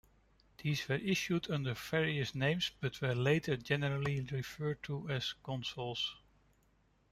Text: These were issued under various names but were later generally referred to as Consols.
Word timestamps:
These 0.57 0.89
were 0.89 0.95
issued 0.95 1.51
under 1.51 1.75
various 1.75 2.33
names 2.33 2.71
but 2.79 3.01
were 3.01 3.13
later 3.13 3.55
generally 3.55 4.19
referred 4.21 4.81
to 4.81 5.07
as 5.11 5.33
Consols. 5.43 6.15